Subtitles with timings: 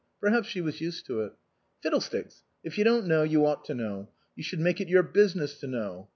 [0.19, 1.33] Perhaps she was used to it."
[1.83, 2.41] Fiddlesticks!
[2.63, 5.67] If you don't know, you ought to know; you should make it your business to
[5.67, 6.09] know.